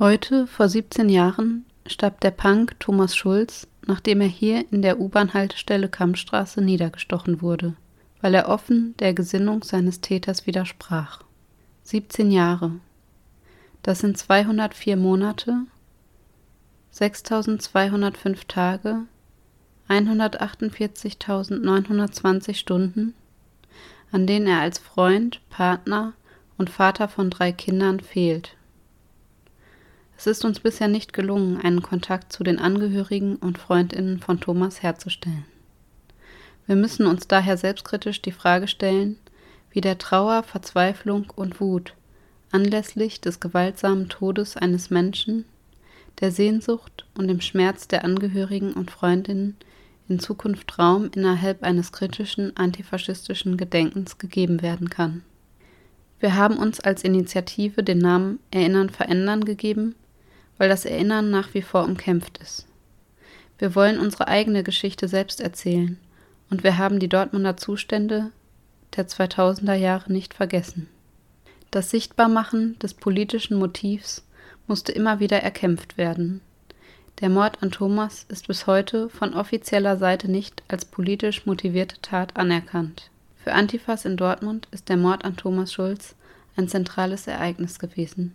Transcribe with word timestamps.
Heute, 0.00 0.46
vor 0.46 0.68
17 0.68 1.08
Jahren, 1.08 1.64
starb 1.84 2.20
der 2.20 2.30
Punk 2.30 2.78
Thomas 2.78 3.16
Schulz, 3.16 3.66
nachdem 3.84 4.20
er 4.20 4.28
hier 4.28 4.64
in 4.70 4.80
der 4.80 5.00
U-Bahn-Haltestelle 5.00 5.88
Kammstraße 5.88 6.62
niedergestochen 6.62 7.42
wurde, 7.42 7.74
weil 8.20 8.32
er 8.34 8.48
offen 8.48 8.96
der 8.98 9.12
Gesinnung 9.12 9.64
seines 9.64 10.00
Täters 10.00 10.46
widersprach. 10.46 11.24
17 11.82 12.30
Jahre. 12.30 12.78
Das 13.82 13.98
sind 13.98 14.16
204 14.16 14.96
Monate, 14.96 15.62
6205 16.92 18.44
Tage, 18.44 19.00
148.920 19.88 22.54
Stunden, 22.54 23.14
an 24.12 24.28
denen 24.28 24.46
er 24.46 24.60
als 24.60 24.78
Freund, 24.78 25.40
Partner 25.50 26.12
und 26.56 26.70
Vater 26.70 27.08
von 27.08 27.30
drei 27.30 27.50
Kindern 27.50 27.98
fehlt. 27.98 28.57
Es 30.18 30.26
ist 30.26 30.44
uns 30.44 30.58
bisher 30.58 30.88
nicht 30.88 31.12
gelungen, 31.12 31.60
einen 31.60 31.80
Kontakt 31.80 32.32
zu 32.32 32.42
den 32.42 32.58
Angehörigen 32.58 33.36
und 33.36 33.56
Freundinnen 33.56 34.18
von 34.18 34.40
Thomas 34.40 34.82
herzustellen. 34.82 35.44
Wir 36.66 36.74
müssen 36.74 37.06
uns 37.06 37.28
daher 37.28 37.56
selbstkritisch 37.56 38.20
die 38.20 38.32
Frage 38.32 38.66
stellen, 38.66 39.16
wie 39.70 39.80
der 39.80 39.96
Trauer, 39.96 40.42
Verzweiflung 40.42 41.32
und 41.36 41.60
Wut 41.60 41.94
anlässlich 42.50 43.20
des 43.20 43.38
gewaltsamen 43.38 44.08
Todes 44.08 44.56
eines 44.56 44.90
Menschen, 44.90 45.44
der 46.20 46.32
Sehnsucht 46.32 47.06
und 47.16 47.28
dem 47.28 47.40
Schmerz 47.40 47.86
der 47.86 48.04
Angehörigen 48.04 48.72
und 48.72 48.90
Freundinnen 48.90 49.56
in 50.08 50.18
Zukunft 50.18 50.80
Raum 50.80 51.10
innerhalb 51.14 51.62
eines 51.62 51.92
kritischen 51.92 52.56
antifaschistischen 52.56 53.56
Gedenkens 53.56 54.18
gegeben 54.18 54.62
werden 54.62 54.90
kann. 54.90 55.22
Wir 56.18 56.34
haben 56.34 56.56
uns 56.56 56.80
als 56.80 57.04
Initiative 57.04 57.84
den 57.84 57.98
Namen 57.98 58.40
Erinnern 58.50 58.90
verändern 58.90 59.44
gegeben 59.44 59.94
weil 60.58 60.68
das 60.68 60.84
Erinnern 60.84 61.30
nach 61.30 61.54
wie 61.54 61.62
vor 61.62 61.84
umkämpft 61.84 62.38
ist. 62.38 62.66
Wir 63.58 63.74
wollen 63.74 63.98
unsere 63.98 64.28
eigene 64.28 64.62
Geschichte 64.62 65.08
selbst 65.08 65.40
erzählen 65.40 65.98
und 66.50 66.62
wir 66.62 66.78
haben 66.78 67.00
die 67.00 67.08
Dortmunder 67.08 67.56
Zustände 67.56 68.30
der 68.96 69.06
2000er 69.08 69.74
Jahre 69.74 70.12
nicht 70.12 70.34
vergessen. 70.34 70.88
Das 71.70 71.90
Sichtbarmachen 71.90 72.78
des 72.78 72.94
politischen 72.94 73.58
Motivs 73.58 74.24
musste 74.66 74.92
immer 74.92 75.20
wieder 75.20 75.42
erkämpft 75.42 75.98
werden. 75.98 76.40
Der 77.20 77.28
Mord 77.28 77.62
an 77.62 77.70
Thomas 77.70 78.24
ist 78.28 78.46
bis 78.46 78.66
heute 78.66 79.08
von 79.10 79.34
offizieller 79.34 79.96
Seite 79.96 80.30
nicht 80.30 80.62
als 80.68 80.84
politisch 80.84 81.46
motivierte 81.46 82.00
Tat 82.00 82.36
anerkannt. 82.36 83.10
Für 83.42 83.52
Antifas 83.54 84.04
in 84.04 84.16
Dortmund 84.16 84.68
ist 84.70 84.88
der 84.88 84.96
Mord 84.96 85.24
an 85.24 85.36
Thomas 85.36 85.72
Schulz 85.72 86.14
ein 86.56 86.68
zentrales 86.68 87.26
Ereignis 87.26 87.78
gewesen. 87.78 88.34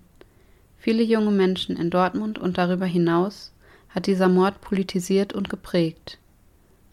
Viele 0.84 1.02
junge 1.02 1.32
Menschen 1.32 1.78
in 1.78 1.90
Dortmund 1.90 2.38
und 2.38 2.58
darüber 2.58 2.86
hinaus 2.86 3.54
hat 3.88 4.06
dieser 4.06 4.28
Mord 4.28 4.60
politisiert 4.60 5.32
und 5.32 5.50
geprägt. 5.50 6.20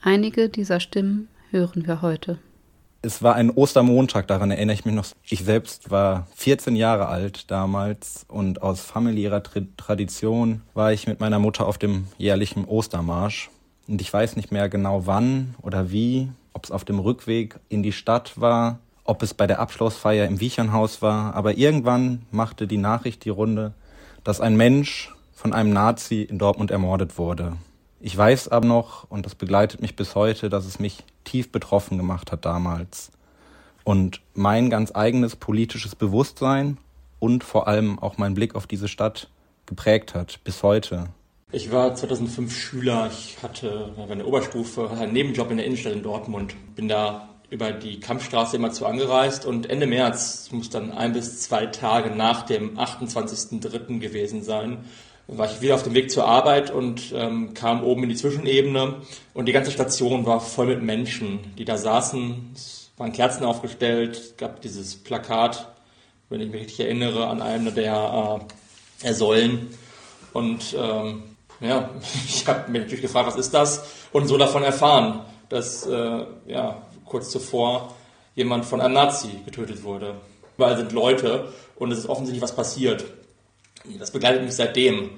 Einige 0.00 0.48
dieser 0.48 0.78
Stimmen 0.78 1.26
hören 1.50 1.88
wir 1.88 2.00
heute. 2.00 2.38
Es 3.02 3.20
war 3.20 3.34
ein 3.34 3.50
Ostermontag, 3.50 4.28
daran 4.28 4.52
erinnere 4.52 4.74
ich 4.74 4.84
mich 4.84 4.94
noch. 4.94 5.06
Ich 5.24 5.42
selbst 5.42 5.90
war 5.90 6.28
14 6.36 6.76
Jahre 6.76 7.08
alt 7.08 7.50
damals 7.50 8.26
und 8.28 8.62
aus 8.62 8.80
familiärer 8.80 9.42
Tradition 9.42 10.62
war 10.72 10.92
ich 10.92 11.08
mit 11.08 11.18
meiner 11.18 11.40
Mutter 11.40 11.66
auf 11.66 11.76
dem 11.76 12.06
jährlichen 12.16 12.66
Ostermarsch. 12.66 13.50
Und 13.88 14.00
ich 14.00 14.12
weiß 14.12 14.36
nicht 14.36 14.52
mehr 14.52 14.68
genau 14.68 15.06
wann 15.06 15.56
oder 15.62 15.90
wie, 15.90 16.28
ob 16.52 16.62
es 16.62 16.70
auf 16.70 16.84
dem 16.84 17.00
Rückweg 17.00 17.58
in 17.68 17.82
die 17.82 17.90
Stadt 17.90 18.40
war, 18.40 18.78
ob 19.02 19.24
es 19.24 19.34
bei 19.34 19.48
der 19.48 19.58
Abschlussfeier 19.58 20.26
im 20.26 20.38
Wiechernhaus 20.38 21.02
war, 21.02 21.34
aber 21.34 21.58
irgendwann 21.58 22.22
machte 22.30 22.68
die 22.68 22.78
Nachricht 22.78 23.24
die 23.24 23.30
Runde, 23.30 23.74
dass 24.24 24.40
ein 24.40 24.56
Mensch 24.56 25.14
von 25.32 25.52
einem 25.52 25.72
Nazi 25.72 26.22
in 26.22 26.38
Dortmund 26.38 26.70
ermordet 26.70 27.18
wurde. 27.18 27.56
Ich 28.00 28.16
weiß 28.16 28.48
aber 28.48 28.66
noch, 28.66 29.10
und 29.10 29.26
das 29.26 29.34
begleitet 29.34 29.80
mich 29.80 29.96
bis 29.96 30.14
heute, 30.14 30.48
dass 30.48 30.66
es 30.66 30.78
mich 30.78 31.04
tief 31.24 31.52
betroffen 31.52 31.96
gemacht 31.96 32.32
hat 32.32 32.44
damals. 32.44 33.10
Und 33.84 34.20
mein 34.34 34.70
ganz 34.70 34.94
eigenes 34.94 35.36
politisches 35.36 35.94
Bewusstsein 35.94 36.78
und 37.18 37.44
vor 37.44 37.68
allem 37.68 37.98
auch 37.98 38.18
mein 38.18 38.34
Blick 38.34 38.54
auf 38.54 38.66
diese 38.66 38.88
Stadt 38.88 39.28
geprägt 39.66 40.14
hat, 40.14 40.40
bis 40.44 40.62
heute. 40.62 41.08
Ich 41.52 41.72
war 41.72 41.94
2005 41.94 42.54
Schüler, 42.54 43.08
ich 43.10 43.42
hatte 43.42 43.92
eine 44.08 44.24
Oberstufe, 44.24 44.90
einen 44.90 45.12
Nebenjob 45.12 45.50
in 45.50 45.56
der 45.56 45.66
Innenstadt 45.66 45.94
in 45.94 46.02
Dortmund, 46.02 46.54
bin 46.76 46.88
da 46.88 47.29
über 47.50 47.72
die 47.72 47.98
Kampfstraße 47.98 48.56
immer 48.56 48.70
zu 48.70 48.86
angereist 48.86 49.44
und 49.44 49.68
Ende 49.68 49.86
März, 49.86 50.48
muss 50.52 50.70
dann 50.70 50.92
ein 50.92 51.12
bis 51.12 51.40
zwei 51.40 51.66
Tage 51.66 52.10
nach 52.10 52.42
dem 52.42 52.78
28.03. 52.78 53.98
gewesen 53.98 54.42
sein, 54.42 54.84
war 55.26 55.50
ich 55.50 55.60
wieder 55.60 55.74
auf 55.74 55.82
dem 55.82 55.94
Weg 55.94 56.10
zur 56.10 56.26
Arbeit 56.26 56.70
und 56.70 57.12
ähm, 57.14 57.54
kam 57.54 57.84
oben 57.84 58.04
in 58.04 58.08
die 58.08 58.16
Zwischenebene 58.16 58.96
und 59.34 59.46
die 59.46 59.52
ganze 59.52 59.70
Station 59.70 60.26
war 60.26 60.40
voll 60.40 60.66
mit 60.66 60.82
Menschen, 60.82 61.40
die 61.56 61.64
da 61.64 61.76
saßen. 61.76 62.50
Es 62.54 62.90
waren 62.96 63.12
Kerzen 63.12 63.44
aufgestellt, 63.44 64.16
es 64.16 64.36
gab 64.36 64.60
dieses 64.60 64.96
Plakat, 64.96 65.72
wenn 66.28 66.40
ich 66.40 66.50
mich 66.50 66.62
richtig 66.62 66.80
erinnere, 66.80 67.28
an 67.28 67.42
einem 67.42 67.74
der 67.74 68.40
äh, 69.02 69.12
Säulen. 69.12 69.68
Und 70.32 70.76
ähm, 70.76 71.22
ja, 71.60 71.90
ich 72.26 72.46
habe 72.46 72.70
mich 72.70 72.82
natürlich 72.82 73.02
gefragt, 73.02 73.28
was 73.28 73.36
ist 73.36 73.54
das? 73.54 73.84
Und 74.12 74.26
so 74.26 74.36
davon 74.36 74.62
erfahren, 74.62 75.20
dass 75.48 75.86
äh, 75.86 76.24
ja, 76.46 76.82
kurz 77.10 77.30
zuvor 77.30 77.94
jemand 78.34 78.64
von 78.64 78.80
einem 78.80 78.94
Nazi 78.94 79.40
getötet 79.44 79.82
wurde. 79.82 80.14
Überall 80.56 80.76
sind 80.76 80.92
Leute 80.92 81.52
und 81.76 81.90
es 81.90 81.98
ist 81.98 82.08
offensichtlich 82.08 82.42
was 82.42 82.54
passiert. 82.54 83.04
Das 83.98 84.12
begleitet 84.12 84.42
mich 84.42 84.54
seitdem. 84.54 85.10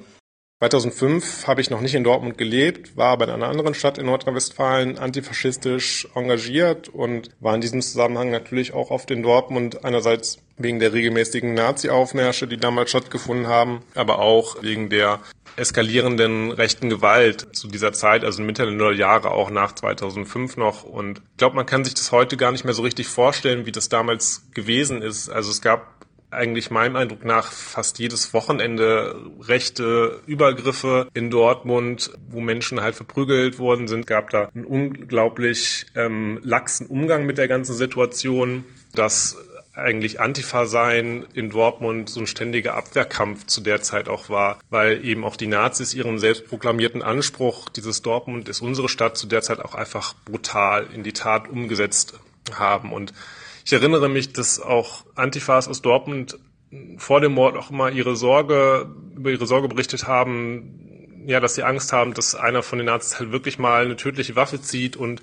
2005 0.60 1.48
habe 1.48 1.60
ich 1.60 1.70
noch 1.70 1.80
nicht 1.80 1.94
in 1.94 2.04
Dortmund 2.04 2.38
gelebt, 2.38 2.96
war 2.96 3.08
aber 3.08 3.24
in 3.24 3.30
einer 3.30 3.48
anderen 3.48 3.74
Stadt 3.74 3.98
in 3.98 4.06
Nordrhein-Westfalen 4.06 4.96
antifaschistisch 4.96 6.08
engagiert 6.14 6.88
und 6.88 7.30
war 7.40 7.56
in 7.56 7.60
diesem 7.60 7.82
Zusammenhang 7.82 8.30
natürlich 8.30 8.72
auch 8.72 8.90
oft 8.90 9.10
in 9.10 9.24
Dortmund, 9.24 9.84
einerseits 9.84 10.38
wegen 10.56 10.78
der 10.78 10.92
regelmäßigen 10.92 11.52
Nazi-Aufmärsche, 11.54 12.46
die 12.46 12.58
damals 12.58 12.90
stattgefunden 12.90 13.48
haben, 13.48 13.80
aber 13.96 14.20
auch 14.20 14.62
wegen 14.62 14.88
der 14.88 15.18
eskalierenden 15.56 16.50
rechten 16.50 16.88
Gewalt 16.88 17.54
zu 17.54 17.68
dieser 17.68 17.92
Zeit, 17.92 18.24
also 18.24 18.42
Mitte 18.42 18.64
der 18.64 18.72
Nullerjahre, 18.72 19.30
auch 19.30 19.50
nach 19.50 19.72
2005 19.72 20.56
noch. 20.56 20.84
Und 20.84 21.18
ich 21.18 21.36
glaube, 21.36 21.56
man 21.56 21.66
kann 21.66 21.84
sich 21.84 21.94
das 21.94 22.12
heute 22.12 22.36
gar 22.36 22.52
nicht 22.52 22.64
mehr 22.64 22.74
so 22.74 22.82
richtig 22.82 23.06
vorstellen, 23.08 23.66
wie 23.66 23.72
das 23.72 23.88
damals 23.88 24.48
gewesen 24.54 25.02
ist. 25.02 25.28
Also 25.28 25.50
es 25.50 25.60
gab 25.60 25.92
eigentlich 26.32 26.70
meinem 26.70 26.96
Eindruck 26.96 27.24
nach 27.24 27.52
fast 27.52 27.98
jedes 27.98 28.32
Wochenende 28.32 29.14
rechte 29.42 30.20
Übergriffe 30.26 31.08
in 31.14 31.30
Dortmund, 31.30 32.10
wo 32.28 32.40
Menschen 32.40 32.80
halt 32.80 32.94
verprügelt 32.94 33.58
worden 33.58 33.86
sind. 33.86 34.06
Gab 34.06 34.30
da 34.30 34.48
einen 34.54 34.64
unglaublich 34.64 35.86
ähm, 35.94 36.40
laxen 36.42 36.86
Umgang 36.86 37.26
mit 37.26 37.38
der 37.38 37.48
ganzen 37.48 37.74
Situation, 37.74 38.64
dass 38.94 39.36
eigentlich 39.74 40.20
Antifa 40.20 40.66
sein 40.66 41.24
in 41.32 41.50
Dortmund 41.50 42.10
so 42.10 42.20
ein 42.20 42.26
ständiger 42.26 42.74
Abwehrkampf 42.74 43.46
zu 43.46 43.62
der 43.62 43.80
Zeit 43.80 44.08
auch 44.08 44.28
war, 44.28 44.58
weil 44.68 45.04
eben 45.04 45.24
auch 45.24 45.36
die 45.36 45.46
Nazis 45.46 45.94
ihren 45.94 46.18
selbstproklamierten 46.18 47.02
Anspruch, 47.02 47.68
dieses 47.70 48.02
Dortmund 48.02 48.48
ist 48.48 48.60
unsere 48.60 48.88
Stadt, 48.88 49.16
zu 49.16 49.26
der 49.26 49.40
Zeit 49.40 49.60
auch 49.60 49.74
einfach 49.74 50.14
brutal 50.26 50.86
in 50.92 51.02
die 51.02 51.14
Tat 51.14 51.48
umgesetzt 51.48 52.18
haben. 52.52 52.92
Und 52.92 53.14
ich 53.64 53.72
erinnere 53.72 54.08
mich, 54.08 54.32
dass 54.32 54.60
auch 54.60 55.06
Antifas 55.14 55.68
aus 55.68 55.80
Dortmund 55.80 56.38
vor 56.98 57.20
dem 57.20 57.32
Mord 57.32 57.56
auch 57.56 57.70
immer 57.70 57.90
ihre 57.90 58.16
Sorge, 58.16 58.90
über 59.14 59.30
ihre 59.30 59.46
Sorge 59.46 59.68
berichtet 59.68 60.06
haben, 60.06 61.24
ja, 61.26 61.40
dass 61.40 61.54
sie 61.54 61.62
Angst 61.62 61.92
haben, 61.92 62.14
dass 62.14 62.34
einer 62.34 62.62
von 62.62 62.78
den 62.78 62.86
Nazis 62.86 63.18
halt 63.18 63.32
wirklich 63.32 63.58
mal 63.58 63.84
eine 63.84 63.96
tödliche 63.96 64.36
Waffe 64.36 64.60
zieht 64.60 64.96
und 64.96 65.22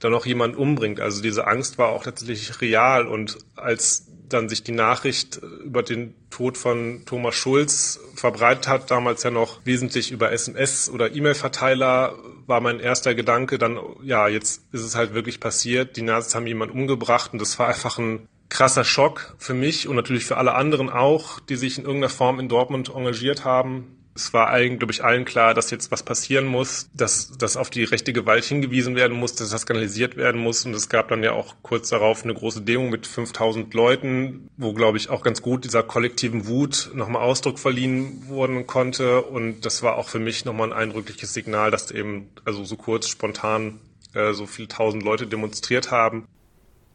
dann 0.00 0.12
noch 0.12 0.26
jemand 0.26 0.56
umbringt. 0.56 1.00
Also 1.00 1.22
diese 1.22 1.46
Angst 1.46 1.78
war 1.78 1.88
auch 1.88 2.04
tatsächlich 2.04 2.60
real 2.60 3.06
und 3.06 3.38
als 3.54 4.06
dann 4.28 4.48
sich 4.48 4.62
die 4.64 4.72
Nachricht 4.72 5.40
über 5.64 5.82
den 5.82 6.14
Tod 6.30 6.58
von 6.58 7.02
Thomas 7.06 7.34
Schulz 7.34 8.00
verbreitet 8.14 8.68
hat, 8.68 8.90
damals 8.90 9.22
ja 9.22 9.30
noch 9.30 9.64
wesentlich 9.64 10.10
über 10.10 10.32
SMS 10.32 10.90
oder 10.90 11.14
E-Mail-Verteiler, 11.14 12.16
war 12.46 12.60
mein 12.60 12.80
erster 12.80 13.14
Gedanke 13.14 13.58
dann, 13.58 13.78
ja, 14.02 14.28
jetzt 14.28 14.62
ist 14.72 14.82
es 14.82 14.96
halt 14.96 15.14
wirklich 15.14 15.40
passiert. 15.40 15.96
Die 15.96 16.02
Nazis 16.02 16.34
haben 16.34 16.46
jemanden 16.46 16.78
umgebracht 16.78 17.32
und 17.32 17.40
das 17.40 17.58
war 17.58 17.68
einfach 17.68 17.98
ein 17.98 18.28
krasser 18.48 18.84
Schock 18.84 19.34
für 19.38 19.54
mich 19.54 19.88
und 19.88 19.96
natürlich 19.96 20.24
für 20.24 20.36
alle 20.36 20.54
anderen 20.54 20.88
auch, 20.88 21.40
die 21.40 21.56
sich 21.56 21.78
in 21.78 21.84
irgendeiner 21.84 22.12
Form 22.12 22.38
in 22.38 22.48
Dortmund 22.48 22.90
engagiert 22.94 23.44
haben 23.44 23.96
es 24.16 24.32
war 24.32 24.48
allen, 24.48 24.78
glaube 24.78 24.92
ich, 24.92 25.04
allen 25.04 25.24
klar, 25.24 25.54
dass 25.54 25.70
jetzt 25.70 25.92
was 25.92 26.02
passieren 26.02 26.46
muss, 26.46 26.88
dass, 26.94 27.36
dass 27.38 27.56
auf 27.56 27.70
die 27.70 27.84
rechte 27.84 28.12
Gewalt 28.12 28.44
hingewiesen 28.44 28.96
werden 28.96 29.16
muss, 29.16 29.34
dass 29.34 29.50
das 29.50 29.66
kanalisiert 29.66 30.16
werden 30.16 30.40
muss. 30.40 30.64
Und 30.64 30.74
es 30.74 30.88
gab 30.88 31.08
dann 31.08 31.22
ja 31.22 31.32
auch 31.32 31.54
kurz 31.62 31.90
darauf 31.90 32.24
eine 32.24 32.34
große 32.34 32.62
Demo 32.62 32.88
mit 32.88 33.06
5000 33.06 33.72
Leuten, 33.74 34.48
wo, 34.56 34.72
glaube 34.72 34.96
ich, 34.96 35.10
auch 35.10 35.22
ganz 35.22 35.42
gut 35.42 35.64
dieser 35.64 35.82
kollektiven 35.82 36.46
Wut 36.46 36.90
nochmal 36.94 37.22
Ausdruck 37.22 37.58
verliehen 37.58 38.28
worden 38.28 38.66
konnte. 38.66 39.22
Und 39.22 39.66
das 39.66 39.82
war 39.82 39.96
auch 39.96 40.08
für 40.08 40.18
mich 40.18 40.44
nochmal 40.44 40.72
ein 40.72 40.78
eindrückliches 40.78 41.34
Signal, 41.34 41.70
dass 41.70 41.90
eben 41.90 42.28
also 42.44 42.64
so 42.64 42.76
kurz 42.76 43.08
spontan 43.08 43.80
äh, 44.14 44.32
so 44.32 44.46
viele 44.46 44.68
tausend 44.68 45.02
Leute 45.02 45.26
demonstriert 45.26 45.90
haben. 45.90 46.26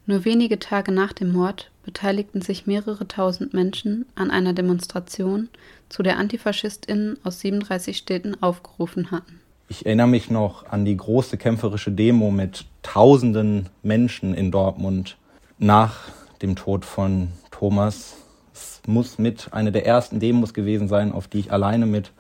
Nur 0.08 0.26
wenige 0.26 0.58
Tage 0.58 0.92
nach 0.92 1.14
dem 1.14 1.32
Mord 1.32 1.72
beteiligten 1.84 2.42
sich 2.42 2.66
mehrere 2.66 3.08
tausend 3.08 3.54
Menschen 3.54 4.06
an 4.16 4.32
einer 4.32 4.54
Demonstration 4.54 5.50
zu 5.92 6.04
der 6.04 6.18
AntifaschistInnen 6.18 7.18
aus 7.24 7.42
37 7.42 7.98
Städten 7.98 8.42
aufgerufen 8.42 9.12
hatten. 9.12 9.40
Ich 9.68 9.86
erinnere 9.86 10.08
mich 10.08 10.30
noch 10.30 10.66
an 10.68 10.86
die 10.86 10.98
große 10.98 11.38
kämpferische 11.38 11.92
Demo 11.92 12.32
mit 12.32 12.66
tausenden 12.82 13.70
Menschen 13.84 14.34
in 14.34 14.52
Dortmund 14.52 15.18
nach 15.60 16.10
dem 16.42 16.56
Tod 16.56 16.86
von 16.86 17.30
Thomas. 17.52 18.16
Es 18.54 18.82
muss 18.86 19.18
mit 19.18 19.54
einer 19.54 19.72
der 19.72 19.86
ersten 19.86 20.20
Demos 20.20 20.54
gewesen 20.54 20.88
sein, 20.88 21.12
auf 21.12 21.28
die 21.28 21.40
ich 21.40 21.52
alleine 21.52 21.86
mit 21.86 22.12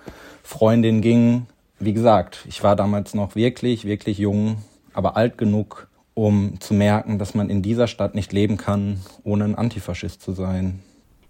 Freundinnen 0.43 1.01
ging. 1.01 1.47
Wie 1.79 1.93
gesagt, 1.93 2.45
ich 2.47 2.63
war 2.63 2.75
damals 2.75 3.13
noch 3.13 3.35
wirklich, 3.35 3.85
wirklich 3.85 4.17
jung, 4.17 4.57
aber 4.93 5.17
alt 5.17 5.37
genug, 5.37 5.87
um 6.13 6.59
zu 6.59 6.73
merken, 6.73 7.19
dass 7.19 7.33
man 7.33 7.49
in 7.49 7.61
dieser 7.61 7.87
Stadt 7.87 8.15
nicht 8.15 8.31
leben 8.31 8.57
kann, 8.57 9.01
ohne 9.23 9.45
ein 9.45 9.55
Antifaschist 9.55 10.21
zu 10.21 10.33
sein. 10.33 10.79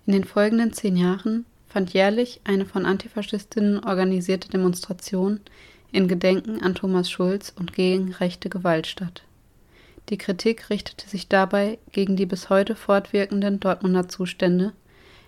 In 0.05 0.13
den 0.13 0.23
folgenden 0.23 0.73
zehn 0.73 0.97
Jahren 0.97 1.45
fand 1.71 1.93
jährlich 1.93 2.41
eine 2.43 2.65
von 2.65 2.85
Antifaschistinnen 2.85 3.83
organisierte 3.83 4.49
Demonstration 4.49 5.39
in 5.91 6.07
Gedenken 6.07 6.61
an 6.61 6.75
Thomas 6.75 7.09
Schulz 7.09 7.53
und 7.57 7.73
gegen 7.73 8.11
rechte 8.13 8.49
Gewalt 8.49 8.87
statt. 8.87 9.23
Die 10.09 10.17
Kritik 10.17 10.69
richtete 10.69 11.07
sich 11.07 11.29
dabei 11.29 11.77
gegen 11.91 12.15
die 12.15 12.25
bis 12.25 12.49
heute 12.49 12.75
fortwirkenden 12.75 13.59
Dortmunder 13.59 14.09
Zustände, 14.09 14.73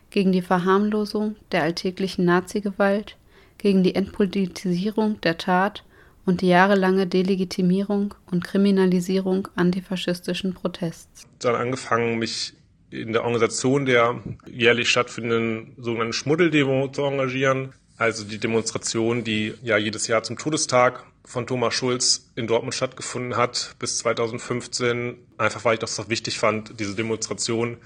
gegen 0.10 0.32
die 0.32 0.42
Verharmlosung 0.42 1.36
der 1.52 1.64
alltäglichen 1.64 2.26
Nazi-Gewalt, 2.26 3.16
gegen 3.58 3.84
die 3.84 3.96
Entpolitisierung 3.96 5.22
der 5.22 5.38
Tat 5.38 5.84
und 6.26 6.42
die 6.42 6.50
jahrelange 6.50 7.08
Delegitimierung 7.08 8.14
und 8.30 8.44
Kriminalisierung 8.44 9.48
antifaschistischen 9.56 10.54
Protests. 10.54 11.28
Dann 11.40 11.56
angefangen, 11.56 12.20
mich 12.20 12.54
in 12.94 13.14
der 13.14 13.24
Organisation 13.24 13.86
der 13.86 14.22
jährlich 14.46 14.90
stattfindenden 14.90 15.74
sogenannten 15.78 16.14
Schmuddeldemo 16.14 16.90
zu 16.90 17.04
engagieren. 17.04 17.74
Also 17.98 18.24
die 18.24 18.38
Demonstration, 18.38 19.24
die 19.24 19.54
ja 19.64 19.78
jedes 19.78 20.08
Jahr 20.08 20.24
zum 20.24 20.38
Todestag 20.38 21.04
von 21.26 21.48
Thomas 21.48 21.74
Schulz 21.74 22.32
in 22.36 22.48
Dortmund 22.48 22.76
stattgefunden 22.76 23.38
hat 23.38 23.76
bis 23.80 23.98
2015, 24.00 25.16
einfach 25.38 25.64
weil 25.66 25.76
ich 25.76 25.80
das 25.80 25.96
doch 25.96 26.10
wichtig 26.10 26.38
fand, 26.38 26.80
diese 26.80 26.96
Demonstration 26.96 27.78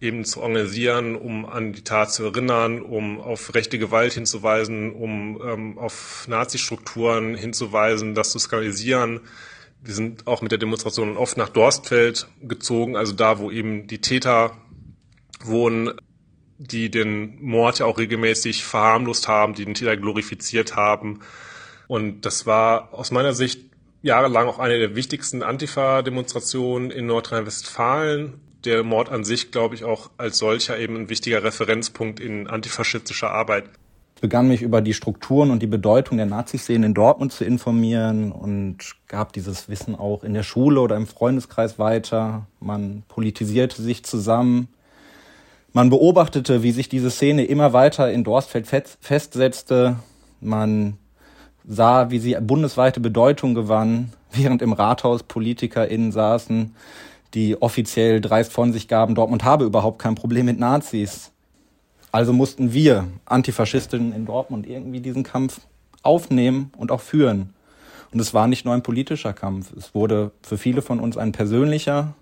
eben 0.00 0.24
zu 0.24 0.40
organisieren, 0.40 1.14
um 1.14 1.46
an 1.46 1.72
die 1.72 1.84
Tat 1.84 2.12
zu 2.12 2.24
erinnern, 2.24 2.82
um 2.82 3.20
auf 3.20 3.54
rechte 3.54 3.78
Gewalt 3.78 4.14
hinzuweisen, 4.14 4.92
um 4.92 5.40
ähm, 5.46 5.78
auf 5.78 6.26
Nazi-Strukturen 6.28 7.36
hinzuweisen, 7.36 8.14
das 8.14 8.32
zu 8.32 8.40
skanalisieren. 8.40 9.20
Wir 9.84 9.94
sind 9.94 10.28
auch 10.28 10.42
mit 10.42 10.52
der 10.52 10.58
Demonstration 10.58 11.16
oft 11.16 11.36
nach 11.36 11.48
Dorstfeld 11.48 12.28
gezogen, 12.40 12.96
also 12.96 13.12
da, 13.14 13.40
wo 13.40 13.50
eben 13.50 13.88
die 13.88 14.00
Täter 14.00 14.56
wohnen, 15.44 15.92
die 16.56 16.88
den 16.88 17.42
Mord 17.42 17.80
ja 17.80 17.86
auch 17.86 17.98
regelmäßig 17.98 18.62
verharmlost 18.62 19.26
haben, 19.26 19.54
die 19.54 19.64
den 19.64 19.74
Täter 19.74 19.96
glorifiziert 19.96 20.76
haben. 20.76 21.20
Und 21.88 22.24
das 22.24 22.46
war 22.46 22.94
aus 22.94 23.10
meiner 23.10 23.32
Sicht 23.32 23.60
jahrelang 24.02 24.46
auch 24.46 24.60
eine 24.60 24.78
der 24.78 24.94
wichtigsten 24.94 25.42
Antifa-Demonstrationen 25.42 26.92
in 26.92 27.06
Nordrhein-Westfalen 27.06 28.40
der 28.64 28.84
Mord 28.84 29.08
an 29.08 29.24
sich, 29.24 29.50
glaube 29.50 29.74
ich, 29.74 29.82
auch 29.82 30.10
als 30.18 30.38
solcher 30.38 30.78
eben 30.78 30.96
ein 30.96 31.08
wichtiger 31.08 31.42
Referenzpunkt 31.42 32.20
in 32.20 32.46
antifaschistischer 32.46 33.30
Arbeit. 33.30 33.64
Ich 34.22 34.28
begann 34.28 34.46
mich 34.46 34.62
über 34.62 34.82
die 34.82 34.94
Strukturen 34.94 35.50
und 35.50 35.62
die 35.62 35.66
Bedeutung 35.66 36.16
der 36.16 36.26
Nazi-Szene 36.26 36.86
in 36.86 36.94
Dortmund 36.94 37.32
zu 37.32 37.44
informieren 37.44 38.30
und 38.30 38.76
gab 39.08 39.32
dieses 39.32 39.68
Wissen 39.68 39.96
auch 39.96 40.22
in 40.22 40.32
der 40.32 40.44
Schule 40.44 40.80
oder 40.80 40.94
im 40.94 41.08
Freundeskreis 41.08 41.76
weiter. 41.80 42.46
Man 42.60 43.02
politisierte 43.08 43.82
sich 43.82 44.04
zusammen. 44.04 44.68
Man 45.72 45.90
beobachtete, 45.90 46.62
wie 46.62 46.70
sich 46.70 46.88
diese 46.88 47.10
Szene 47.10 47.46
immer 47.46 47.72
weiter 47.72 48.12
in 48.12 48.22
Dorstfeld 48.22 48.68
festsetzte. 49.00 49.96
Man 50.40 50.98
sah, 51.66 52.12
wie 52.12 52.20
sie 52.20 52.36
bundesweite 52.40 53.00
Bedeutung 53.00 53.54
gewann, 53.54 54.12
während 54.30 54.62
im 54.62 54.72
Rathaus 54.72 55.24
PolitikerInnen 55.24 56.12
saßen, 56.12 56.76
die 57.34 57.60
offiziell 57.60 58.20
dreist 58.20 58.52
von 58.52 58.72
sich 58.72 58.86
gaben, 58.86 59.16
Dortmund 59.16 59.42
habe 59.42 59.64
überhaupt 59.64 59.98
kein 59.98 60.14
Problem 60.14 60.46
mit 60.46 60.60
Nazis. 60.60 61.32
Also 62.12 62.32
mussten 62.32 62.72
wir 62.72 63.08
Antifaschistinnen 63.24 64.12
in 64.12 64.26
Dortmund 64.26 64.66
irgendwie 64.66 65.00
diesen 65.00 65.22
Kampf 65.24 65.60
aufnehmen 66.02 66.70
und 66.76 66.92
auch 66.92 67.00
führen. 67.00 67.54
Und 68.12 68.20
es 68.20 68.34
war 68.34 68.46
nicht 68.46 68.66
nur 68.66 68.74
ein 68.74 68.82
politischer 68.82 69.32
Kampf. 69.32 69.72
Es 69.74 69.94
wurde 69.94 70.30
für 70.42 70.58
viele 70.58 70.82
von 70.82 71.00
uns 71.00 71.16
ein 71.16 71.32
persönlicher, 71.32 72.14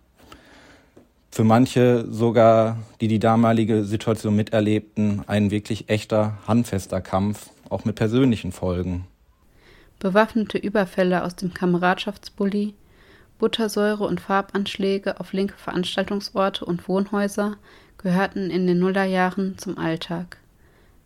für 1.32 1.44
manche 1.44 2.06
sogar, 2.08 2.78
die 3.00 3.08
die 3.08 3.18
damalige 3.18 3.84
Situation 3.84 4.36
miterlebten, 4.36 5.22
ein 5.26 5.50
wirklich 5.50 5.88
echter, 5.88 6.38
handfester 6.46 7.00
Kampf, 7.00 7.50
auch 7.68 7.84
mit 7.84 7.96
persönlichen 7.96 8.52
Folgen. 8.52 9.06
Bewaffnete 9.98 10.58
Überfälle 10.58 11.24
aus 11.24 11.36
dem 11.36 11.52
Kameradschaftsbully 11.52 12.74
Buttersäure 13.40 14.04
und 14.04 14.20
Farbanschläge 14.20 15.18
auf 15.18 15.32
linke 15.32 15.56
Veranstaltungsorte 15.56 16.64
und 16.64 16.86
Wohnhäuser 16.88 17.56
gehörten 18.02 18.50
in 18.50 18.66
den 18.66 18.78
Nullerjahren 18.78 19.58
zum 19.58 19.78
Alltag. 19.78 20.38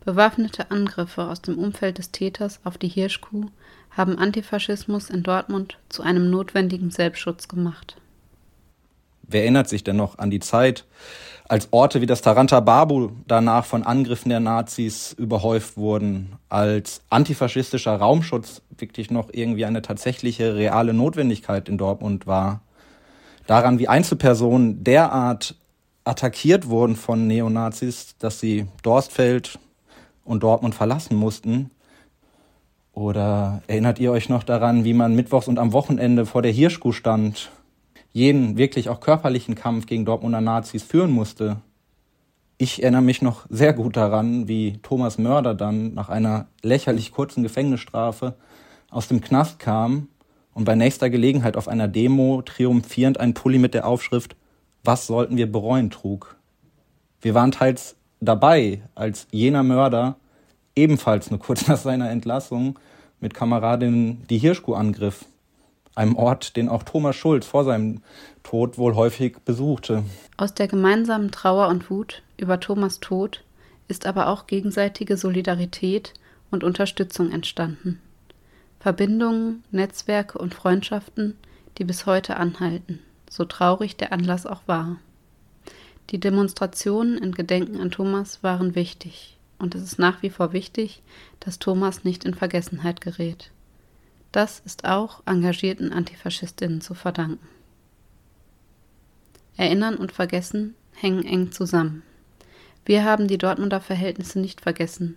Bewaffnete 0.04 0.70
Angriffe 0.70 1.24
aus 1.24 1.40
dem 1.40 1.58
Umfeld 1.58 1.98
des 1.98 2.10
Täters 2.10 2.60
auf 2.64 2.78
die 2.78 2.88
Hirschkuh 2.88 3.46
haben 3.90 4.18
Antifaschismus 4.18 5.10
in 5.10 5.22
Dortmund 5.22 5.78
zu 5.88 6.02
einem 6.02 6.30
notwendigen 6.30 6.90
Selbstschutz 6.90 7.48
gemacht. 7.48 7.96
Wer 9.22 9.42
erinnert 9.42 9.68
sich 9.68 9.82
denn 9.82 9.96
noch 9.96 10.18
an 10.18 10.30
die 10.30 10.40
Zeit, 10.40 10.84
als 11.48 11.68
Orte 11.72 12.00
wie 12.00 12.06
das 12.06 12.20
Taranta 12.20 12.60
Babu 12.60 13.10
danach 13.26 13.64
von 13.64 13.82
Angriffen 13.82 14.28
der 14.28 14.40
Nazis 14.40 15.14
überhäuft 15.14 15.76
wurden, 15.76 16.36
als 16.48 17.00
antifaschistischer 17.10 17.96
Raumschutz 17.96 18.62
wirklich 18.76 19.10
noch 19.10 19.28
irgendwie 19.32 19.64
eine 19.64 19.82
tatsächliche 19.82 20.54
reale 20.54 20.92
Notwendigkeit 20.92 21.68
in 21.68 21.78
Dortmund 21.78 22.26
war. 22.26 22.60
Daran, 23.46 23.78
wie 23.78 23.88
Einzelpersonen 23.88 24.84
derart 24.84 25.54
attackiert 26.04 26.68
wurden 26.68 26.96
von 26.96 27.26
Neonazis, 27.26 28.16
dass 28.18 28.40
sie 28.40 28.66
Dorstfeld 28.82 29.58
und 30.24 30.42
Dortmund 30.42 30.74
verlassen 30.74 31.16
mussten. 31.16 31.70
Oder 32.92 33.62
erinnert 33.66 33.98
ihr 33.98 34.12
euch 34.12 34.28
noch 34.28 34.44
daran, 34.44 34.84
wie 34.84 34.94
man 34.94 35.14
mittwochs 35.14 35.48
und 35.48 35.58
am 35.58 35.72
Wochenende 35.72 36.26
vor 36.26 36.42
der 36.42 36.52
Hirschkuh 36.52 36.92
stand 36.92 37.50
jeden 38.12 38.56
wirklich 38.56 38.88
auch 38.88 39.00
körperlichen 39.00 39.56
Kampf 39.56 39.86
gegen 39.86 40.04
Dortmunder 40.04 40.40
Nazis 40.40 40.84
führen 40.84 41.10
musste. 41.10 41.56
Ich 42.58 42.82
erinnere 42.82 43.02
mich 43.02 43.20
noch 43.20 43.46
sehr 43.50 43.72
gut 43.72 43.96
daran, 43.96 44.46
wie 44.46 44.78
Thomas 44.82 45.18
Mörder 45.18 45.54
dann 45.54 45.94
nach 45.94 46.08
einer 46.08 46.46
lächerlich 46.62 47.10
kurzen 47.10 47.42
Gefängnisstrafe 47.42 48.36
aus 48.90 49.08
dem 49.08 49.20
Knast 49.20 49.58
kam 49.58 50.06
und 50.52 50.64
bei 50.64 50.76
nächster 50.76 51.10
Gelegenheit 51.10 51.56
auf 51.56 51.66
einer 51.66 51.88
Demo 51.88 52.42
triumphierend 52.42 53.18
ein 53.18 53.34
Pulli 53.34 53.58
mit 53.58 53.74
der 53.74 53.88
Aufschrift 53.88 54.36
Was 54.84 55.06
sollten 55.06 55.36
wir 55.36 55.50
bereuen 55.50 55.90
trug. 55.90 56.36
Wir 57.20 57.34
waren 57.34 57.52
teils 57.52 57.96
dabei, 58.20 58.82
als 58.94 59.26
jener 59.30 59.62
Mörder 59.62 60.16
ebenfalls 60.76 61.30
nur 61.30 61.40
kurz 61.40 61.66
nach 61.68 61.78
seiner 61.78 62.10
Entlassung 62.10 62.78
mit 63.18 63.34
Kameradinnen 63.34 64.26
die 64.28 64.38
Hirschkuh 64.38 64.74
angriff 64.74 65.24
einem 65.94 66.16
Ort, 66.16 66.56
den 66.56 66.68
auch 66.68 66.82
Thomas 66.82 67.16
Schulz 67.16 67.46
vor 67.46 67.64
seinem 67.64 68.02
Tod 68.42 68.78
wohl 68.78 68.94
häufig 68.94 69.38
besuchte. 69.44 70.04
Aus 70.36 70.52
der 70.52 70.68
gemeinsamen 70.68 71.30
Trauer 71.30 71.68
und 71.68 71.88
Wut 71.88 72.22
über 72.36 72.60
Thomas 72.60 73.00
Tod 73.00 73.44
ist 73.86 74.06
aber 74.06 74.28
auch 74.28 74.46
gegenseitige 74.46 75.16
Solidarität 75.16 76.12
und 76.50 76.64
Unterstützung 76.64 77.30
entstanden. 77.30 78.00
Verbindungen, 78.80 79.62
Netzwerke 79.70 80.38
und 80.38 80.52
Freundschaften, 80.52 81.36
die 81.78 81.84
bis 81.84 82.06
heute 82.06 82.36
anhalten, 82.36 82.98
so 83.34 83.44
traurig 83.44 83.96
der 83.96 84.12
Anlass 84.12 84.46
auch 84.46 84.62
war. 84.66 84.96
Die 86.10 86.20
Demonstrationen 86.20 87.18
in 87.18 87.32
Gedenken 87.32 87.80
an 87.80 87.90
Thomas 87.90 88.44
waren 88.44 88.76
wichtig, 88.76 89.36
und 89.58 89.74
es 89.74 89.82
ist 89.82 89.98
nach 89.98 90.22
wie 90.22 90.30
vor 90.30 90.52
wichtig, 90.52 91.02
dass 91.40 91.58
Thomas 91.58 92.04
nicht 92.04 92.24
in 92.24 92.34
Vergessenheit 92.34 93.00
gerät. 93.00 93.50
Das 94.30 94.62
ist 94.64 94.84
auch 94.84 95.20
engagierten 95.26 95.92
Antifaschistinnen 95.92 96.80
zu 96.80 96.94
verdanken. 96.94 97.44
Erinnern 99.56 99.96
und 99.96 100.12
Vergessen 100.12 100.76
hängen 100.92 101.24
eng 101.24 101.50
zusammen. 101.50 102.04
Wir 102.84 103.04
haben 103.04 103.26
die 103.26 103.38
Dortmunder 103.38 103.80
Verhältnisse 103.80 104.38
nicht 104.38 104.60
vergessen, 104.60 105.16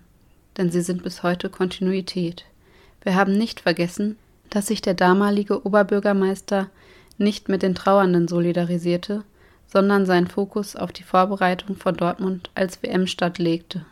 denn 0.58 0.72
sie 0.72 0.82
sind 0.82 1.04
bis 1.04 1.22
heute 1.22 1.52
Kontinuität. 1.52 2.46
Wir 3.04 3.14
haben 3.14 3.34
nicht 3.34 3.60
vergessen, 3.60 4.18
dass 4.50 4.66
sich 4.68 4.82
der 4.82 4.96
damalige 4.96 5.64
Oberbürgermeister 5.66 6.72
nicht 7.18 7.50
mit 7.50 7.62
den 7.62 7.76
Trauernden 7.76 8.28
solidarisierte, 8.28 9.24
sondern 9.68 10.06
seinen 10.06 10.28
Fokus 10.28 10.76
auf 10.76 10.92
die 10.92 11.04
Vorbereitung 11.04 11.76
von 11.76 11.96
Dortmund 11.96 12.50
als 12.56 12.82
WM-Stadt 12.82 13.38
legte. 13.38 13.86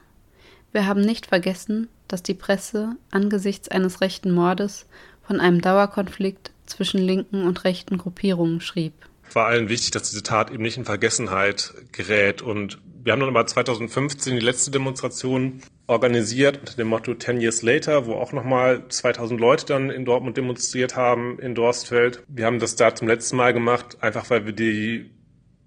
Wir 0.72 0.86
haben 0.88 1.01
nicht 1.01 1.27
vergessen, 1.27 1.88
dass 2.08 2.24
die 2.24 2.34
Presse 2.34 2.96
angesichts 3.12 3.70
eines 3.70 4.01
rechten 4.01 4.32
Mordes 4.32 4.86
von 5.25 5.39
einem 5.39 5.62
Dauerkonflikt 5.62 6.51
zwischen 6.65 7.00
linken 7.00 7.44
und 7.44 7.63
rechten 7.63 7.98
Gruppierungen 7.98 8.62
schrieb. 8.62 8.94
War 9.34 9.48
allen 9.48 9.70
wichtig, 9.70 9.91
dass 9.91 10.10
diese 10.10 10.24
Tat 10.24 10.51
eben 10.51 10.63
nicht 10.63 10.77
in 10.77 10.86
Vergessenheit 10.86 11.74
gerät. 11.91 12.41
Und 12.41 12.79
wir 13.03 13.12
haben 13.12 13.20
dann 13.20 13.29
aber 13.29 13.46
2015 13.46 14.36
die 14.36 14.46
letzte 14.46 14.72
Demonstration 14.72 15.62
organisiert 15.88 16.60
unter 16.60 16.75
dem 16.75 16.88
Motto 16.88 17.13
10 17.13 17.42
Years 17.42 17.62
Later, 17.62 18.06
wo 18.06 18.13
auch 18.13 18.34
nochmal 18.34 18.88
2000 18.88 19.39
Leute 19.39 19.65
dann 19.65 19.89
in 19.89 20.06
Dortmund 20.06 20.38
demonstriert 20.38 20.96
haben, 20.96 21.39
in 21.39 21.56
Dorstfeld. 21.56 22.24
Wir 22.27 22.46
haben 22.46 22.60
das 22.60 22.75
da 22.75 22.96
zum 22.96 23.08
letzten 23.08 23.38
Mal 23.38 23.54
gemacht, 23.54 23.98
einfach 24.01 24.30
weil 24.30 24.46
wir 24.46 24.54
die 24.54 25.12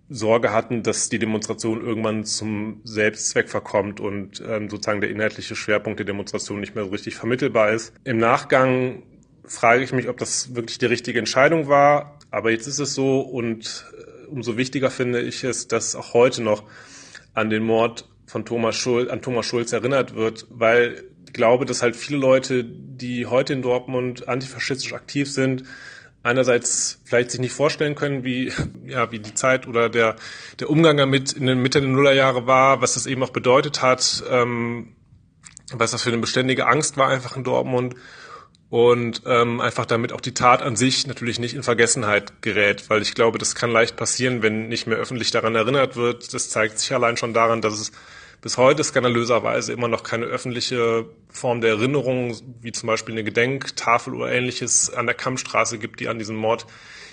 Sorge 0.08 0.52
hatten, 0.52 0.82
dass 0.82 1.08
die 1.08 1.18
Demonstration 1.18 1.84
irgendwann 1.84 2.24
zum 2.24 2.80
Selbstzweck 2.84 3.48
verkommt 3.48 4.00
und 4.00 4.42
ähm, 4.46 4.70
sozusagen 4.70 5.00
der 5.00 5.10
inhaltliche 5.10 5.54
Schwerpunkt 5.54 5.98
der 5.98 6.06
Demonstration 6.06 6.60
nicht 6.60 6.74
mehr 6.74 6.84
so 6.84 6.90
richtig 6.90 7.14
vermittelbar 7.14 7.72
ist. 7.72 7.92
Im 8.04 8.16
Nachgang 8.16 9.02
frage 9.44 9.82
ich 9.82 9.92
mich, 9.92 10.08
ob 10.08 10.16
das 10.16 10.54
wirklich 10.54 10.78
die 10.78 10.86
richtige 10.86 11.18
Entscheidung 11.18 11.68
war. 11.68 12.18
Aber 12.30 12.50
jetzt 12.50 12.66
ist 12.66 12.78
es 12.78 12.94
so 12.94 13.20
und 13.20 13.86
äh, 13.96 14.26
umso 14.26 14.56
wichtiger 14.56 14.90
finde 14.90 15.20
ich 15.20 15.44
es, 15.44 15.68
dass 15.68 15.94
auch 15.94 16.14
heute 16.14 16.42
noch 16.42 16.64
an 17.34 17.50
den 17.50 17.62
Mord 17.62 18.08
von 18.28 18.44
Thomas 18.44 18.76
Schulz, 18.76 19.10
an 19.10 19.22
Thomas 19.22 19.46
Schulz 19.46 19.72
erinnert 19.72 20.14
wird, 20.14 20.46
weil 20.50 21.04
ich 21.26 21.32
glaube, 21.32 21.64
dass 21.64 21.82
halt 21.82 21.96
viele 21.96 22.18
Leute, 22.18 22.64
die 22.64 23.26
heute 23.26 23.54
in 23.54 23.62
Dortmund 23.62 24.28
antifaschistisch 24.28 24.92
aktiv 24.92 25.30
sind, 25.30 25.64
einerseits 26.22 27.00
vielleicht 27.04 27.30
sich 27.30 27.40
nicht 27.40 27.52
vorstellen 27.52 27.94
können, 27.94 28.24
wie, 28.24 28.52
ja, 28.86 29.10
wie 29.10 29.18
die 29.18 29.34
Zeit 29.34 29.66
oder 29.66 29.88
der, 29.88 30.16
der 30.60 30.70
Umgang 30.70 30.96
damit 30.96 31.32
in 31.32 31.46
den 31.46 31.60
Mitte 31.60 31.80
der 31.80 31.88
Nullerjahre 31.88 32.46
war, 32.46 32.82
was 32.82 32.94
das 32.94 33.06
eben 33.06 33.22
auch 33.22 33.30
bedeutet 33.30 33.82
hat, 33.82 34.22
ähm, 34.30 34.94
was 35.72 35.90
das 35.90 36.02
für 36.02 36.10
eine 36.10 36.18
beständige 36.18 36.66
Angst 36.66 36.96
war 36.96 37.08
einfach 37.08 37.36
in 37.36 37.44
Dortmund 37.44 37.94
und 38.70 39.22
ähm, 39.24 39.60
einfach 39.60 39.86
damit 39.86 40.12
auch 40.12 40.20
die 40.20 40.34
Tat 40.34 40.60
an 40.60 40.76
sich 40.76 41.06
natürlich 41.06 41.38
nicht 41.38 41.54
in 41.54 41.62
Vergessenheit 41.62 42.42
gerät, 42.42 42.90
weil 42.90 43.00
ich 43.00 43.14
glaube, 43.14 43.38
das 43.38 43.54
kann 43.54 43.70
leicht 43.70 43.96
passieren, 43.96 44.42
wenn 44.42 44.68
nicht 44.68 44.86
mehr 44.86 44.98
öffentlich 44.98 45.30
daran 45.30 45.54
erinnert 45.54 45.96
wird. 45.96 46.34
Das 46.34 46.50
zeigt 46.50 46.78
sich 46.78 46.92
allein 46.92 47.16
schon 47.16 47.32
daran, 47.32 47.62
dass 47.62 47.74
es 47.74 47.92
bis 48.40 48.56
heute 48.56 48.84
skandalöserweise 48.84 49.72
immer 49.72 49.88
noch 49.88 50.02
keine 50.02 50.26
öffentliche 50.26 51.06
Form 51.28 51.60
der 51.60 51.70
Erinnerung, 51.70 52.36
wie 52.60 52.72
zum 52.72 52.86
Beispiel 52.86 53.14
eine 53.14 53.24
Gedenktafel 53.24 54.14
oder 54.14 54.30
ähnliches 54.30 54.92
an 54.92 55.06
der 55.06 55.14
Kammstraße 55.14 55.78
gibt, 55.78 56.00
die 56.00 56.08
an 56.08 56.18
diesen 56.18 56.36
Mord 56.36 56.66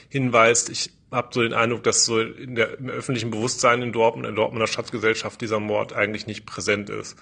hinweist. 0.10 0.70
Ich 0.70 0.92
habe 1.12 1.30
so 1.32 1.42
den 1.42 1.54
Eindruck, 1.54 1.84
dass 1.84 2.06
so 2.06 2.20
in 2.20 2.56
der, 2.56 2.78
im 2.78 2.90
öffentlichen 2.90 3.32
Bewusstsein 3.32 3.82
in 3.82 3.92
Dortmund, 3.92 4.28
in 4.28 4.36
der 4.36 4.44
Dortmunder 4.44 4.68
Stadtgesellschaft 4.68 5.42
dieser 5.42 5.60
Mord 5.60 5.94
eigentlich 5.94 6.28
nicht 6.28 6.46
präsent 6.46 6.90
ist. 6.90 7.18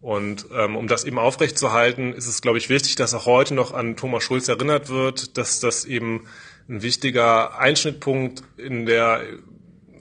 Und 0.00 0.46
ähm, 0.54 0.76
um 0.76 0.88
das 0.88 1.04
eben 1.04 1.18
aufrechtzuerhalten, 1.18 2.12
ist 2.12 2.26
es, 2.26 2.42
glaube 2.42 2.58
ich, 2.58 2.68
wichtig, 2.68 2.96
dass 2.96 3.14
auch 3.14 3.26
heute 3.26 3.54
noch 3.54 3.72
an 3.72 3.96
Thomas 3.96 4.22
Schulz 4.22 4.48
erinnert 4.48 4.88
wird, 4.88 5.36
dass 5.38 5.60
das 5.60 5.84
eben 5.84 6.26
ein 6.68 6.82
wichtiger 6.82 7.58
Einschnittpunkt 7.58 8.42
in 8.56 8.86
der, 8.86 9.22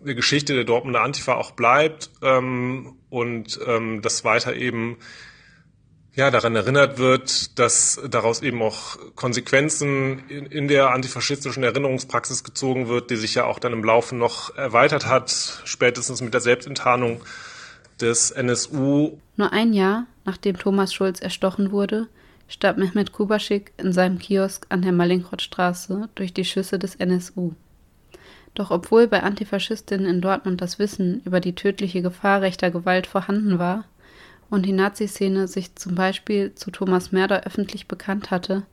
der 0.05 0.15
Geschichte 0.15 0.53
der 0.53 0.63
Dortmunder 0.63 1.01
Antifa 1.01 1.35
auch 1.35 1.51
bleibt 1.51 2.12
ähm, 2.21 2.97
und 3.09 3.59
ähm, 3.65 4.01
dass 4.01 4.24
weiter 4.24 4.55
eben 4.55 4.97
ja, 6.13 6.31
daran 6.31 6.55
erinnert 6.55 6.97
wird, 6.97 7.59
dass 7.59 8.00
daraus 8.09 8.41
eben 8.41 8.62
auch 8.62 8.97
Konsequenzen 9.15 10.24
in, 10.29 10.45
in, 10.45 10.67
der 10.69 10.91
antifaschistischen 10.91 11.63
Erinnerungspraxis 11.63 12.45
gezogen 12.45 12.88
wird, 12.88 13.09
die 13.09 13.17
sich 13.17 13.35
ja 13.35 13.43
auch 13.43 13.59
dann 13.59 13.74
im 13.74 13.83
Laufe 13.83 14.15
noch 14.15 14.55
erweitert 14.55 15.07
hat, 15.07 15.62
spätestens 15.65 16.21
mit 16.21 16.33
der 16.33 16.39
Selbstenttarnung 16.39 17.21
des 18.00 18.31
NSU. 18.31 19.17
Nur 19.35 19.51
ein 19.51 19.74
Jahr 19.74 20.05
nachdem 20.25 20.57
Thomas 20.57 20.93
Schulz 20.93 21.21
erstochen 21.21 21.71
wurde, 21.71 22.07
starb 22.47 22.77
Mehmet 22.77 23.12
Kubaschik 23.13 23.71
in 23.77 23.93
seinem 23.93 24.19
Kiosk 24.19 24.65
an 24.69 24.81
der 24.81 24.91
Mallinckrodtstraße 24.91 26.09
durch 26.15 26.33
die 26.33 26.45
Schüsse 26.45 26.77
des 26.77 26.95
NSU. 26.95 27.53
Doch 28.55 28.71
obwohl 28.71 29.07
bei 29.07 29.21
Antifaschistinnen 29.21 30.07
in 30.07 30.21
Dortmund 30.21 30.62
das 30.62 30.79
Wissen 30.79 31.21
über 31.25 31.41
die 31.41 31.55
tödliche 31.55 32.01
Gefahr 32.01 32.41
rechter 32.41 32.71
Gewalt 32.71 33.05
vorhanden 33.05 33.59
war 33.59 33.83
und 34.50 34.65
die 34.65 34.71
Nazi-Szene 34.71 35.47
sich 35.47 35.75
zum 35.75 35.95
Beispiel 35.95 36.55
zu 36.55 36.71
Thomas 36.71 37.12
Merder 37.12 37.43
öffentlich 37.43 37.88
bekannt 37.88 38.31
hatte, 38.31 38.63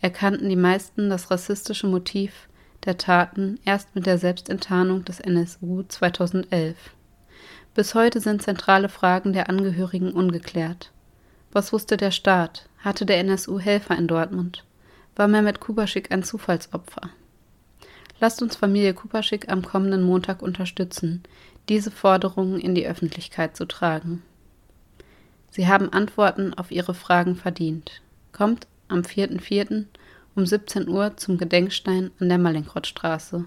erkannten 0.00 0.48
die 0.48 0.56
meisten 0.56 1.10
das 1.10 1.30
rassistische 1.30 1.88
Motiv 1.88 2.48
der 2.84 2.96
Taten 2.96 3.58
erst 3.64 3.94
mit 3.94 4.06
der 4.06 4.18
Selbstenttarnung 4.18 5.04
des 5.04 5.18
NSU 5.18 5.82
2011. 5.82 6.76
Bis 7.74 7.94
heute 7.96 8.20
sind 8.20 8.42
zentrale 8.42 8.88
Fragen 8.88 9.32
der 9.32 9.48
Angehörigen 9.48 10.12
ungeklärt. 10.12 10.92
Was 11.50 11.72
wusste 11.72 11.96
der 11.96 12.12
Staat? 12.12 12.68
Hatte 12.78 13.04
der 13.04 13.18
NSU 13.18 13.58
Helfer 13.58 13.96
in 13.96 14.06
Dortmund? 14.06 14.64
War 15.16 15.26
Mehmet 15.26 15.58
Kubaschik 15.58 16.12
ein 16.12 16.22
Zufallsopfer? 16.22 17.10
Lasst 18.24 18.40
uns 18.40 18.56
Familie 18.56 18.94
Kupaschik 18.94 19.52
am 19.52 19.60
kommenden 19.60 20.02
Montag 20.02 20.40
unterstützen, 20.40 21.24
diese 21.68 21.90
Forderungen 21.90 22.58
in 22.58 22.74
die 22.74 22.86
Öffentlichkeit 22.86 23.54
zu 23.54 23.66
tragen. 23.66 24.22
Sie 25.50 25.68
haben 25.68 25.92
Antworten 25.92 26.54
auf 26.54 26.70
Ihre 26.70 26.94
Fragen 26.94 27.36
verdient. 27.36 28.00
Kommt 28.32 28.66
am 28.88 29.00
4.4. 29.00 29.84
um 30.36 30.46
17 30.46 30.88
Uhr 30.88 31.18
zum 31.18 31.36
Gedenkstein 31.36 32.12
an 32.18 32.30
der 32.30 32.38
Mallinckrodtstraße. 32.38 33.44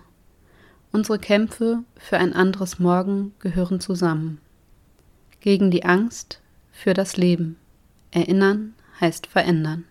Unsere 0.92 1.18
Kämpfe 1.18 1.80
für 1.96 2.20
ein 2.20 2.34
anderes 2.34 2.78
Morgen 2.78 3.34
gehören 3.40 3.80
zusammen. 3.80 4.40
Gegen 5.40 5.72
die 5.72 5.86
Angst, 5.86 6.40
für 6.72 6.94
das 6.94 7.18
Leben. 7.18 7.58
Erinnern 8.12 8.76
heißt 9.02 9.26
verändern. 9.26 9.86